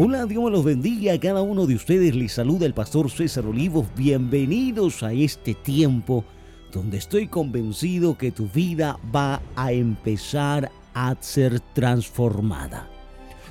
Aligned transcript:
Hola, 0.00 0.26
Dios 0.26 0.44
me 0.44 0.50
los 0.52 0.64
bendiga 0.64 1.12
a 1.12 1.18
cada 1.18 1.42
uno 1.42 1.66
de 1.66 1.74
ustedes. 1.74 2.14
Les 2.14 2.30
saluda 2.30 2.66
el 2.66 2.72
pastor 2.72 3.10
César 3.10 3.44
Olivos. 3.46 3.84
Bienvenidos 3.96 5.02
a 5.02 5.12
este 5.12 5.54
tiempo 5.54 6.24
donde 6.70 6.98
estoy 6.98 7.26
convencido 7.26 8.16
que 8.16 8.30
tu 8.30 8.46
vida 8.46 8.96
va 9.12 9.42
a 9.56 9.72
empezar 9.72 10.70
a 10.94 11.16
ser 11.18 11.58
transformada. 11.74 12.88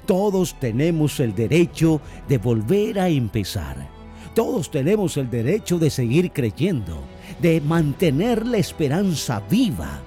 Todos 0.05 0.57
tenemos 0.57 1.19
el 1.19 1.35
derecho 1.35 1.99
de 2.29 2.37
volver 2.37 2.97
a 2.97 3.09
empezar. 3.09 3.89
Todos 4.33 4.71
tenemos 4.71 5.17
el 5.17 5.29
derecho 5.29 5.77
de 5.79 5.89
seguir 5.89 6.31
creyendo, 6.31 7.01
de 7.41 7.59
mantener 7.59 8.47
la 8.47 8.55
esperanza 8.55 9.43
viva. 9.49 9.99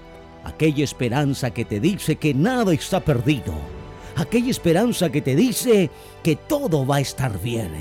Aquella 0.44 0.84
esperanza 0.84 1.50
que 1.50 1.66
te 1.66 1.80
dice 1.80 2.16
que 2.16 2.32
nada 2.32 2.72
está 2.72 3.00
perdido 3.00 3.79
aquella 4.20 4.50
esperanza 4.50 5.10
que 5.10 5.22
te 5.22 5.34
dice 5.34 5.90
que 6.22 6.36
todo 6.36 6.86
va 6.86 6.96
a 6.96 7.00
estar 7.00 7.40
bien, 7.40 7.72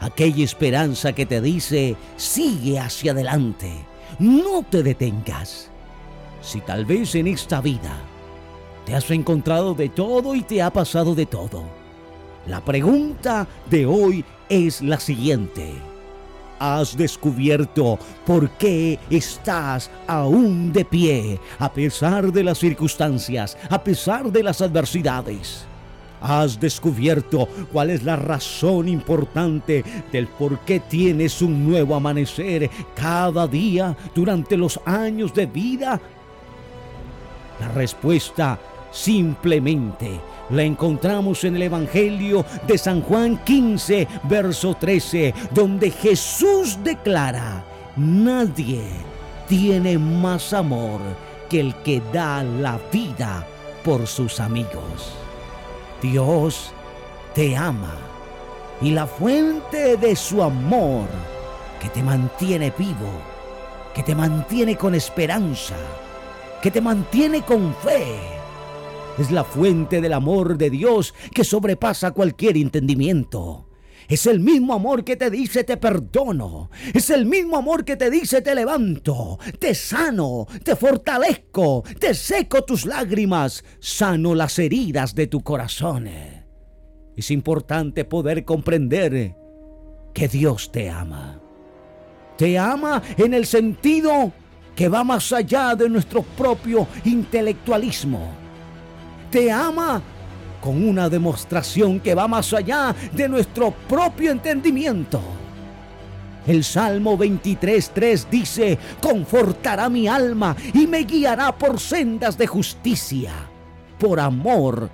aquella 0.00 0.44
esperanza 0.44 1.12
que 1.12 1.26
te 1.26 1.40
dice 1.40 1.96
sigue 2.16 2.78
hacia 2.78 3.12
adelante, 3.12 3.70
no 4.18 4.62
te 4.62 4.82
detengas. 4.82 5.70
Si 6.40 6.60
tal 6.60 6.84
vez 6.84 7.14
en 7.14 7.26
esta 7.26 7.60
vida 7.60 7.96
te 8.84 8.94
has 8.94 9.10
encontrado 9.10 9.74
de 9.74 9.88
todo 9.88 10.34
y 10.34 10.42
te 10.42 10.62
ha 10.62 10.72
pasado 10.72 11.14
de 11.14 11.26
todo, 11.26 11.64
la 12.46 12.64
pregunta 12.64 13.46
de 13.68 13.84
hoy 13.86 14.24
es 14.48 14.80
la 14.80 15.00
siguiente 15.00 15.74
has 16.58 16.96
descubierto 16.96 17.98
por 18.24 18.50
qué 18.50 18.98
estás 19.10 19.90
aún 20.06 20.72
de 20.72 20.84
pie 20.84 21.40
a 21.58 21.72
pesar 21.72 22.32
de 22.32 22.44
las 22.44 22.58
circunstancias, 22.58 23.56
a 23.68 23.82
pesar 23.82 24.30
de 24.30 24.42
las 24.42 24.60
adversidades. 24.60 25.66
Has 26.20 26.58
descubierto 26.58 27.46
cuál 27.72 27.90
es 27.90 28.02
la 28.02 28.16
razón 28.16 28.88
importante 28.88 29.84
del 30.10 30.26
por 30.26 30.58
qué 30.60 30.80
tienes 30.80 31.42
un 31.42 31.68
nuevo 31.68 31.94
amanecer 31.94 32.70
cada 32.94 33.46
día 33.46 33.96
durante 34.14 34.56
los 34.56 34.80
años 34.86 35.34
de 35.34 35.46
vida. 35.46 36.00
La 37.60 37.68
respuesta 37.68 38.58
simplemente 38.90 40.20
la 40.50 40.62
encontramos 40.62 41.44
en 41.44 41.56
el 41.56 41.62
Evangelio 41.62 42.44
de 42.66 42.78
San 42.78 43.02
Juan 43.02 43.42
15, 43.44 44.06
verso 44.24 44.74
13, 44.74 45.34
donde 45.52 45.90
Jesús 45.90 46.78
declara, 46.82 47.64
nadie 47.96 48.82
tiene 49.48 49.98
más 49.98 50.52
amor 50.52 51.00
que 51.48 51.60
el 51.60 51.74
que 51.76 52.02
da 52.12 52.42
la 52.42 52.78
vida 52.92 53.46
por 53.84 54.06
sus 54.06 54.40
amigos. 54.40 55.12
Dios 56.02 56.72
te 57.34 57.56
ama 57.56 57.94
y 58.80 58.90
la 58.90 59.06
fuente 59.06 59.96
de 59.96 60.14
su 60.14 60.42
amor 60.42 61.06
que 61.80 61.88
te 61.88 62.02
mantiene 62.02 62.72
vivo, 62.76 63.10
que 63.94 64.02
te 64.02 64.14
mantiene 64.14 64.76
con 64.76 64.94
esperanza, 64.94 65.76
que 66.62 66.70
te 66.70 66.80
mantiene 66.80 67.42
con 67.42 67.74
fe 67.74 68.35
es 69.18 69.30
la 69.30 69.44
fuente 69.44 70.00
del 70.00 70.12
amor 70.12 70.58
de 70.58 70.70
Dios 70.70 71.14
que 71.32 71.44
sobrepasa 71.44 72.10
cualquier 72.10 72.56
entendimiento. 72.56 73.68
Es 74.08 74.26
el 74.26 74.40
mismo 74.40 74.74
amor 74.74 75.04
que 75.04 75.16
te 75.16 75.30
dice 75.30 75.64
te 75.64 75.78
perdono. 75.78 76.70
Es 76.94 77.10
el 77.10 77.26
mismo 77.26 77.56
amor 77.56 77.84
que 77.84 77.96
te 77.96 78.10
dice 78.10 78.40
te 78.40 78.54
levanto, 78.54 79.38
te 79.58 79.74
sano, 79.74 80.46
te 80.62 80.76
fortalezco, 80.76 81.82
te 81.98 82.14
seco 82.14 82.62
tus 82.62 82.84
lágrimas, 82.84 83.64
sano 83.80 84.34
las 84.34 84.58
heridas 84.58 85.14
de 85.14 85.26
tu 85.26 85.42
corazón. 85.42 86.08
Es 87.16 87.30
importante 87.30 88.04
poder 88.04 88.44
comprender 88.44 89.34
que 90.14 90.28
Dios 90.28 90.70
te 90.70 90.90
ama. 90.90 91.40
Te 92.36 92.58
ama 92.58 93.02
en 93.16 93.32
el 93.32 93.46
sentido 93.46 94.32
que 94.76 94.88
va 94.88 95.02
más 95.02 95.32
allá 95.32 95.74
de 95.74 95.88
nuestro 95.88 96.22
propio 96.22 96.86
intelectualismo 97.04 98.45
te 99.36 99.52
ama 99.52 100.00
con 100.62 100.82
una 100.88 101.10
demostración 101.10 102.00
que 102.00 102.14
va 102.14 102.26
más 102.26 102.54
allá 102.54 102.96
de 103.12 103.28
nuestro 103.28 103.70
propio 103.70 104.30
entendimiento. 104.30 105.20
El 106.46 106.64
Salmo 106.64 107.18
23.3 107.18 108.30
dice, 108.30 108.78
confortará 108.98 109.90
mi 109.90 110.08
alma 110.08 110.56
y 110.72 110.86
me 110.86 111.00
guiará 111.00 111.54
por 111.54 111.78
sendas 111.78 112.38
de 112.38 112.46
justicia, 112.46 113.30
por 113.98 114.20
amor 114.20 114.88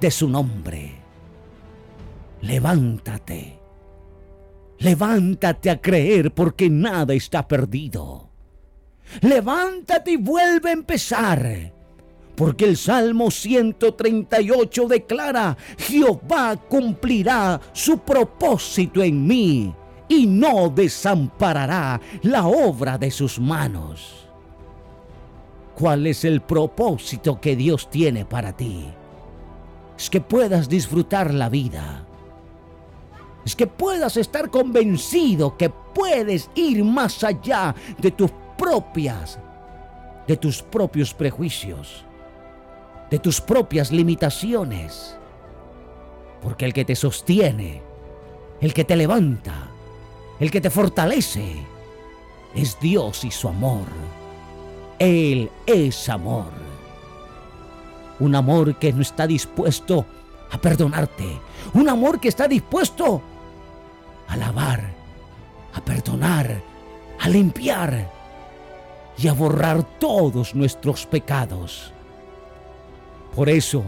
de 0.00 0.12
su 0.12 0.28
nombre. 0.28 0.94
Levántate, 2.42 3.58
levántate 4.78 5.70
a 5.70 5.80
creer 5.80 6.32
porque 6.32 6.70
nada 6.70 7.14
está 7.14 7.48
perdido. 7.48 8.30
Levántate 9.22 10.12
y 10.12 10.16
vuelve 10.18 10.70
a 10.70 10.74
empezar 10.74 11.77
porque 12.38 12.66
el 12.66 12.76
Salmo 12.76 13.32
138 13.32 14.86
declara, 14.86 15.56
Jehová 15.76 16.56
cumplirá 16.56 17.60
su 17.72 17.98
propósito 17.98 19.02
en 19.02 19.26
mí 19.26 19.74
y 20.08 20.24
no 20.28 20.68
desamparará 20.68 22.00
la 22.22 22.46
obra 22.46 22.96
de 22.96 23.10
sus 23.10 23.40
manos. 23.40 24.28
¿Cuál 25.74 26.06
es 26.06 26.24
el 26.24 26.40
propósito 26.40 27.40
que 27.40 27.56
Dios 27.56 27.90
tiene 27.90 28.24
para 28.24 28.56
ti? 28.56 28.84
Es 29.98 30.08
que 30.08 30.20
puedas 30.20 30.68
disfrutar 30.68 31.34
la 31.34 31.48
vida. 31.48 32.06
Es 33.44 33.56
que 33.56 33.66
puedas 33.66 34.16
estar 34.16 34.48
convencido 34.48 35.56
que 35.56 35.70
puedes 35.70 36.50
ir 36.54 36.84
más 36.84 37.24
allá 37.24 37.74
de 37.98 38.12
tus 38.12 38.30
propias, 38.56 39.40
de 40.28 40.36
tus 40.36 40.62
propios 40.62 41.12
prejuicios 41.12 42.04
de 43.10 43.18
tus 43.18 43.40
propias 43.40 43.90
limitaciones. 43.90 45.16
Porque 46.42 46.64
el 46.64 46.72
que 46.72 46.84
te 46.84 46.94
sostiene, 46.94 47.82
el 48.60 48.74
que 48.74 48.84
te 48.84 48.96
levanta, 48.96 49.68
el 50.38 50.50
que 50.50 50.60
te 50.60 50.70
fortalece, 50.70 51.56
es 52.54 52.78
Dios 52.80 53.24
y 53.24 53.30
su 53.30 53.48
amor. 53.48 53.86
Él 54.98 55.50
es 55.66 56.08
amor. 56.08 56.50
Un 58.20 58.34
amor 58.34 58.76
que 58.76 58.92
no 58.92 59.02
está 59.02 59.26
dispuesto 59.26 60.04
a 60.50 60.58
perdonarte. 60.58 61.40
Un 61.74 61.88
amor 61.88 62.20
que 62.20 62.28
está 62.28 62.48
dispuesto 62.48 63.22
a 64.28 64.36
lavar, 64.36 64.92
a 65.74 65.80
perdonar, 65.80 66.62
a 67.20 67.28
limpiar 67.28 68.10
y 69.16 69.28
a 69.28 69.32
borrar 69.32 69.82
todos 69.98 70.54
nuestros 70.54 71.06
pecados. 71.06 71.92
Por 73.38 73.48
eso, 73.48 73.84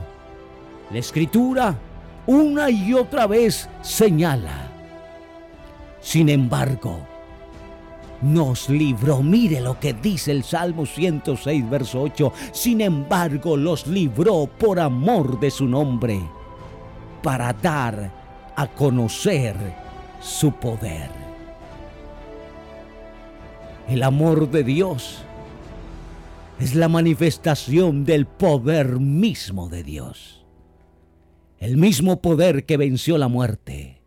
la 0.93 1.01
escritura 1.01 1.75
una 2.25 2.71
y 2.71 2.95
otra 2.95 3.27
vez 3.27 3.69
señala. 3.83 4.71
Sin 6.01 6.29
embargo, 6.29 7.01
nos 8.23 8.69
libró. 8.69 9.25
Mire 9.25 9.61
lo 9.61 9.81
que 9.81 9.93
dice 9.93 10.31
el 10.31 10.45
Salmo 10.45 10.87
106, 10.87 11.69
verso 11.69 12.01
8. 12.01 12.33
Sin 12.53 12.81
embargo, 12.81 13.57
los 13.57 13.89
libró 13.89 14.47
por 14.47 14.79
amor 14.79 15.41
de 15.41 15.51
su 15.51 15.67
nombre, 15.67 16.21
para 17.21 17.53
dar 17.53 18.09
a 18.55 18.69
conocer 18.69 19.57
su 20.21 20.53
poder. 20.53 21.11
El 23.89 24.05
amor 24.05 24.49
de 24.49 24.63
Dios 24.63 25.25
es 26.61 26.75
la 26.75 26.89
manifestación 26.89 28.05
del 28.05 28.27
poder 28.27 29.01
mismo 29.01 29.71
de 29.71 29.83
Dios. 29.83 30.45
El 31.59 31.79
mismo 31.79 32.21
poder 32.21 32.67
que 32.67 32.77
venció 32.77 33.17
la 33.17 33.29
muerte. 33.29 34.03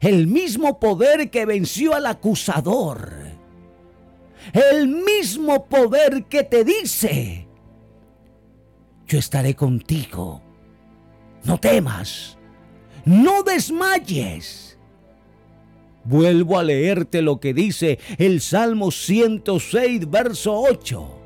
El 0.00 0.26
mismo 0.26 0.80
poder 0.80 1.30
que 1.30 1.46
venció 1.46 1.94
al 1.94 2.06
acusador. 2.06 3.12
El 4.52 4.88
mismo 4.88 5.66
poder 5.66 6.24
que 6.24 6.42
te 6.42 6.64
dice, 6.64 7.46
yo 9.06 9.18
estaré 9.18 9.54
contigo. 9.54 10.42
No 11.44 11.58
temas. 11.58 12.36
No 13.04 13.42
desmayes. 13.42 14.76
Vuelvo 16.04 16.58
a 16.58 16.64
leerte 16.64 17.22
lo 17.22 17.38
que 17.38 17.54
dice 17.54 17.98
el 18.16 18.40
Salmo 18.40 18.90
106, 18.90 20.10
verso 20.10 20.60
8. 20.60 21.17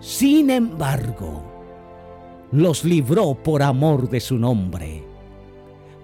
Sin 0.00 0.50
embargo, 0.50 1.42
los 2.52 2.84
libró 2.84 3.34
por 3.34 3.62
amor 3.62 4.08
de 4.08 4.20
su 4.20 4.38
nombre, 4.38 5.02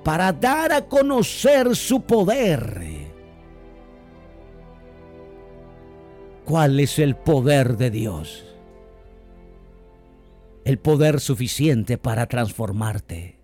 para 0.03 0.33
dar 0.33 0.73
a 0.73 0.87
conocer 0.87 1.77
su 1.77 2.03
poder. 2.03 3.11
¿Cuál 6.45 6.81
es 6.81 6.99
el 6.99 7.15
poder 7.15 7.77
de 7.77 7.91
Dios? 7.91 8.45
El 10.65 10.79
poder 10.79 11.21
suficiente 11.21 11.99
para 11.99 12.27
transformarte. 12.27 13.39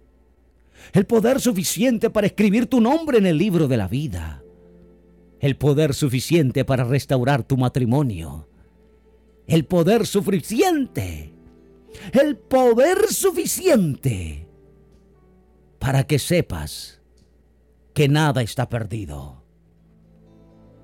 el 0.92 1.06
poder 1.06 1.40
suficiente 1.40 2.10
para 2.10 2.26
escribir 2.26 2.66
tu 2.66 2.80
nombre 2.80 3.18
en 3.18 3.26
el 3.26 3.36
libro 3.38 3.68
de 3.68 3.76
la 3.76 3.88
vida, 3.88 4.42
el 5.40 5.56
poder 5.56 5.94
suficiente 5.94 6.64
para 6.64 6.84
restaurar 6.84 7.42
tu 7.42 7.56
matrimonio, 7.56 8.47
el 9.48 9.64
poder 9.64 10.06
suficiente, 10.06 11.32
el 12.12 12.36
poder 12.36 13.08
suficiente 13.08 14.46
para 15.78 16.06
que 16.06 16.18
sepas 16.18 17.00
que 17.94 18.08
nada 18.08 18.42
está 18.42 18.68
perdido, 18.68 19.42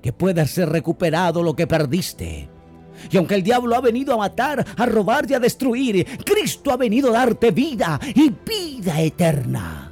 que 0.03 0.13
pueda 0.13 0.47
ser 0.47 0.71
recuperado 0.71 1.43
lo 1.43 1.55
que 1.55 1.67
perdiste. 1.67 2.49
Y 3.11 3.17
aunque 3.19 3.35
el 3.35 3.43
diablo 3.43 3.77
ha 3.77 3.81
venido 3.81 4.15
a 4.15 4.19
matar, 4.19 4.65
a 4.77 4.87
robar 4.87 5.31
y 5.31 5.35
a 5.35 5.41
destruir, 5.41 6.07
Cristo 6.25 6.73
ha 6.73 6.77
venido 6.77 7.11
a 7.11 7.19
darte 7.19 7.51
vida 7.51 8.01
y 8.15 8.31
vida 8.31 9.01
eterna. 9.03 9.84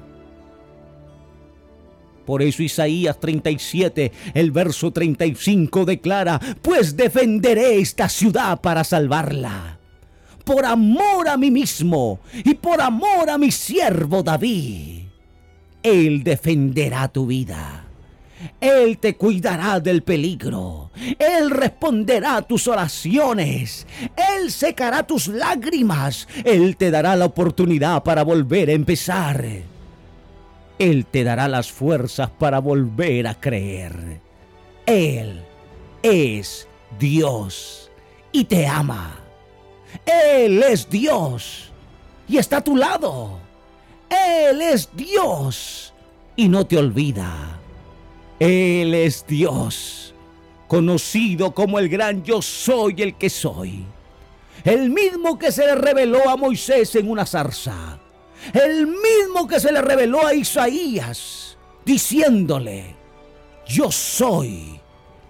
Por 2.32 2.40
eso 2.40 2.62
Isaías 2.62 3.20
37, 3.20 4.10
el 4.32 4.52
verso 4.52 4.90
35 4.90 5.84
declara, 5.84 6.40
pues 6.62 6.96
defenderé 6.96 7.78
esta 7.78 8.08
ciudad 8.08 8.58
para 8.62 8.84
salvarla. 8.84 9.78
Por 10.42 10.64
amor 10.64 11.28
a 11.28 11.36
mí 11.36 11.50
mismo 11.50 12.20
y 12.42 12.54
por 12.54 12.80
amor 12.80 13.28
a 13.28 13.36
mi 13.36 13.50
siervo 13.50 14.22
David. 14.22 15.02
Él 15.82 16.24
defenderá 16.24 17.08
tu 17.08 17.26
vida. 17.26 17.84
Él 18.62 18.96
te 18.96 19.14
cuidará 19.14 19.78
del 19.78 20.02
peligro. 20.02 20.90
Él 21.18 21.50
responderá 21.50 22.40
tus 22.40 22.66
oraciones. 22.66 23.86
Él 24.16 24.50
secará 24.50 25.02
tus 25.02 25.28
lágrimas. 25.28 26.26
Él 26.46 26.78
te 26.78 26.90
dará 26.90 27.14
la 27.14 27.26
oportunidad 27.26 28.02
para 28.02 28.22
volver 28.22 28.70
a 28.70 28.72
empezar. 28.72 29.71
Él 30.82 31.06
te 31.06 31.22
dará 31.22 31.46
las 31.46 31.70
fuerzas 31.70 32.28
para 32.28 32.58
volver 32.58 33.28
a 33.28 33.38
creer. 33.38 34.20
Él 34.84 35.40
es 36.02 36.66
Dios 36.98 37.88
y 38.32 38.42
te 38.42 38.66
ama. 38.66 39.14
Él 40.04 40.60
es 40.60 40.90
Dios 40.90 41.70
y 42.26 42.36
está 42.36 42.56
a 42.56 42.64
tu 42.64 42.74
lado. 42.74 43.38
Él 44.10 44.60
es 44.60 44.88
Dios 44.96 45.94
y 46.34 46.48
no 46.48 46.66
te 46.66 46.78
olvida. 46.78 47.60
Él 48.40 48.92
es 48.92 49.24
Dios, 49.24 50.16
conocido 50.66 51.54
como 51.54 51.78
el 51.78 51.88
gran 51.88 52.24
yo 52.24 52.42
soy 52.42 53.02
el 53.02 53.14
que 53.14 53.30
soy. 53.30 53.84
El 54.64 54.90
mismo 54.90 55.38
que 55.38 55.52
se 55.52 55.64
le 55.64 55.76
reveló 55.76 56.28
a 56.28 56.36
Moisés 56.36 56.96
en 56.96 57.08
una 57.08 57.24
zarza 57.24 58.01
el 58.52 58.86
mismo 58.86 59.46
que 59.46 59.60
se 59.60 59.72
le 59.72 59.80
reveló 59.80 60.26
a 60.26 60.34
Isaías, 60.34 61.56
diciéndole, 61.84 62.96
yo 63.66 63.90
soy 63.90 64.80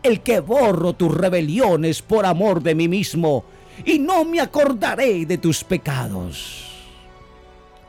el 0.02 0.20
que 0.20 0.40
borro 0.40 0.94
tus 0.94 1.14
rebeliones 1.14 2.02
por 2.02 2.26
amor 2.26 2.62
de 2.62 2.74
mí 2.74 2.88
mismo, 2.88 3.44
y 3.84 3.98
no 3.98 4.24
me 4.24 4.40
acordaré 4.40 5.26
de 5.26 5.38
tus 5.38 5.62
pecados. 5.62 6.68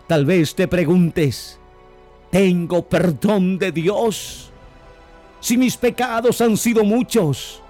Tal 0.07 0.25
vez 0.25 0.53
te 0.53 0.67
preguntes, 0.67 1.59
¿tengo 2.29 2.87
perdón 2.87 3.57
de 3.57 3.71
Dios? 3.71 4.51
Si 5.39 5.57
mis 5.57 5.75
pecados 5.75 6.39
han 6.41 6.55
sido 6.57 6.83
muchos 6.83 7.61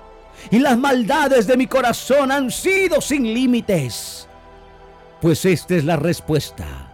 y 0.51 0.59
las 0.59 0.77
maldades 0.77 1.47
de 1.47 1.57
mi 1.57 1.67
corazón 1.67 2.31
han 2.31 2.51
sido 2.51 3.00
sin 3.01 3.33
límites, 3.33 4.27
pues 5.21 5.45
esta 5.45 5.75
es 5.75 5.85
la 5.85 5.95
respuesta 5.95 6.93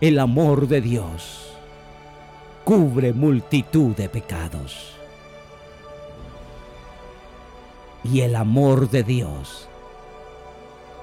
el 0.00 0.18
amor 0.18 0.68
de 0.68 0.82
Dios 0.82 1.52
cubre 2.64 3.14
multitud 3.14 3.96
de 3.96 4.08
pecados. 4.10 4.92
Y 8.04 8.20
el 8.20 8.36
amor 8.36 8.90
de 8.90 9.02
Dios 9.02 9.68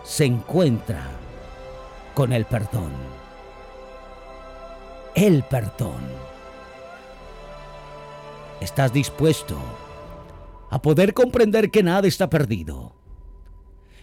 se 0.03 0.25
encuentra 0.25 1.09
con 2.13 2.33
el 2.33 2.45
perdón. 2.45 2.91
El 5.15 5.43
perdón. 5.43 6.01
¿Estás 8.61 8.93
dispuesto 8.93 9.57
a 10.69 10.81
poder 10.81 11.13
comprender 11.13 11.71
que 11.71 11.81
nada 11.81 12.07
está 12.07 12.29
perdido? 12.29 12.93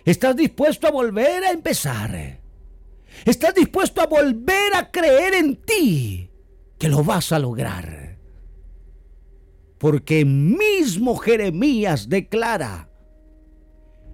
¿Estás 0.04 0.34
dispuesto 0.34 0.88
a 0.88 0.90
volver 0.90 1.44
a 1.44 1.52
empezar? 1.52 2.39
Estás 3.24 3.54
dispuesto 3.54 4.00
a 4.00 4.06
volver 4.06 4.74
a 4.74 4.90
creer 4.90 5.34
en 5.34 5.56
ti, 5.56 6.30
que 6.78 6.88
lo 6.88 7.04
vas 7.04 7.32
a 7.32 7.38
lograr. 7.38 8.16
Porque 9.78 10.24
mismo 10.24 11.16
Jeremías 11.16 12.08
declara, 12.08 12.88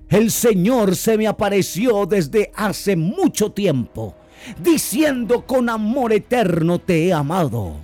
el 0.08 0.30
Señor 0.30 0.94
se 0.96 1.18
me 1.18 1.26
apareció 1.26 2.06
desde 2.06 2.52
hace 2.54 2.96
mucho 2.96 3.50
tiempo, 3.52 4.14
diciendo 4.62 5.46
con 5.46 5.68
amor 5.68 6.12
eterno 6.12 6.78
te 6.78 7.06
he 7.06 7.12
amado. 7.12 7.74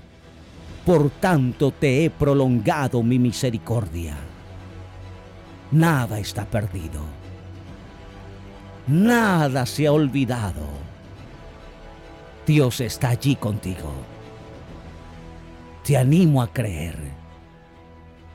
Por 0.87 1.11
tanto 1.11 1.71
te 1.71 2.05
he 2.05 2.11
prolongado 2.11 3.03
mi 3.03 3.19
misericordia. 3.19 4.17
Nada 5.71 6.19
está 6.19 6.45
perdido. 6.45 7.01
Nada 8.89 9.65
se 9.65 9.87
ha 9.87 9.93
olvidado 9.93 10.72
Dios 12.47 12.81
está 12.81 13.11
allí 13.11 13.37
contigo. 13.37 13.93
Te 15.85 15.97
animo 15.97 16.43
a 16.43 16.53
creer. 16.53 16.97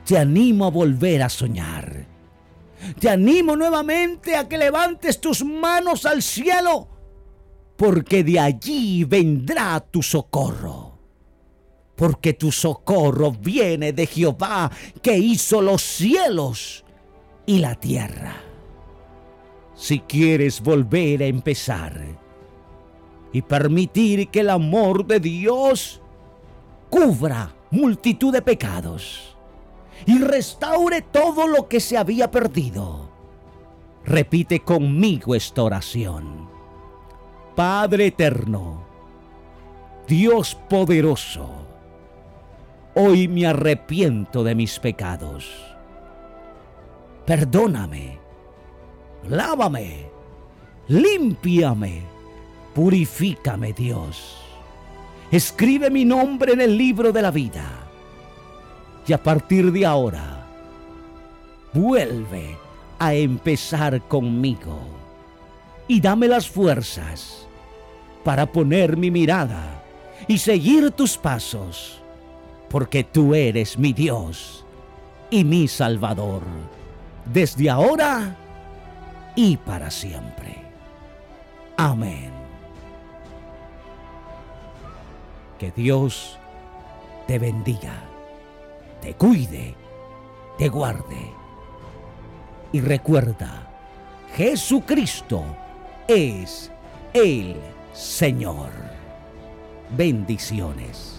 Te 0.04 0.18
animo 0.18 0.66
a 0.66 0.70
volver 0.70 1.22
a 1.22 1.28
soñar. 1.28 2.06
Te 2.98 3.10
animo 3.10 3.56
nuevamente 3.56 4.36
a 4.36 4.48
que 4.48 4.56
levantes 4.56 5.20
tus 5.20 5.44
manos 5.44 6.06
al 6.06 6.22
cielo, 6.22 6.88
porque 7.76 8.22
de 8.22 8.38
allí 8.38 9.04
vendrá 9.04 9.80
tu 9.80 10.02
socorro. 10.02 10.98
Porque 11.96 12.34
tu 12.34 12.52
socorro 12.52 13.32
viene 13.32 13.92
de 13.92 14.06
Jehová 14.06 14.70
que 15.02 15.18
hizo 15.18 15.60
los 15.60 15.82
cielos 15.82 16.84
y 17.44 17.58
la 17.58 17.74
tierra. 17.74 18.36
Si 19.74 20.00
quieres 20.00 20.60
volver 20.60 21.22
a 21.22 21.26
empezar, 21.26 22.17
y 23.32 23.42
permitir 23.42 24.28
que 24.28 24.40
el 24.40 24.50
amor 24.50 25.06
de 25.06 25.20
Dios 25.20 26.00
cubra 26.90 27.54
multitud 27.70 28.32
de 28.32 28.42
pecados 28.42 29.36
y 30.06 30.18
restaure 30.18 31.02
todo 31.02 31.46
lo 31.46 31.68
que 31.68 31.80
se 31.80 31.98
había 31.98 32.30
perdido. 32.30 33.08
Repite 34.04 34.60
conmigo 34.60 35.34
esta 35.34 35.62
oración. 35.62 36.48
Padre 37.54 38.06
eterno, 38.06 38.86
Dios 40.06 40.54
poderoso, 40.70 41.50
hoy 42.94 43.28
me 43.28 43.46
arrepiento 43.46 44.44
de 44.44 44.54
mis 44.54 44.78
pecados. 44.78 45.50
Perdóname, 47.26 48.18
lávame, 49.28 50.08
límpiame 50.86 52.17
Purifícame, 52.74 53.72
Dios. 53.72 54.36
Escribe 55.30 55.90
mi 55.90 56.04
nombre 56.04 56.52
en 56.52 56.60
el 56.60 56.76
libro 56.76 57.12
de 57.12 57.22
la 57.22 57.30
vida. 57.30 57.64
Y 59.06 59.12
a 59.12 59.22
partir 59.22 59.72
de 59.72 59.84
ahora, 59.86 60.46
vuelve 61.72 62.56
a 62.98 63.14
empezar 63.14 64.02
conmigo. 64.02 64.80
Y 65.86 66.00
dame 66.00 66.28
las 66.28 66.48
fuerzas 66.48 67.46
para 68.24 68.46
poner 68.46 68.96
mi 68.96 69.10
mirada 69.10 69.82
y 70.26 70.38
seguir 70.38 70.90
tus 70.90 71.16
pasos, 71.16 72.00
porque 72.68 73.04
tú 73.04 73.34
eres 73.34 73.78
mi 73.78 73.92
Dios 73.92 74.64
y 75.30 75.44
mi 75.44 75.68
Salvador, 75.68 76.42
desde 77.24 77.70
ahora 77.70 78.36
y 79.34 79.56
para 79.56 79.90
siempre. 79.90 80.56
Amén. 81.76 82.37
Que 85.58 85.72
Dios 85.72 86.38
te 87.26 87.38
bendiga, 87.38 87.94
te 89.00 89.14
cuide, 89.14 89.74
te 90.56 90.68
guarde. 90.68 91.32
Y 92.72 92.80
recuerda, 92.80 93.66
Jesucristo 94.36 95.44
es 96.06 96.70
el 97.12 97.56
Señor. 97.92 98.70
Bendiciones. 99.90 101.17